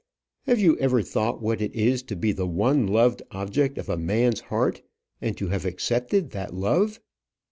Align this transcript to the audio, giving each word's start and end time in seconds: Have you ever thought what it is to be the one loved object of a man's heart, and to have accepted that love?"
Have 0.47 0.59
you 0.59 0.79
ever 0.79 1.03
thought 1.03 1.43
what 1.43 1.61
it 1.61 1.75
is 1.75 2.01
to 2.01 2.15
be 2.15 2.31
the 2.31 2.47
one 2.47 2.87
loved 2.87 3.21
object 3.29 3.77
of 3.77 3.87
a 3.87 3.97
man's 3.97 4.39
heart, 4.39 4.81
and 5.21 5.37
to 5.37 5.49
have 5.49 5.63
accepted 5.63 6.31
that 6.31 6.55
love?" 6.55 6.99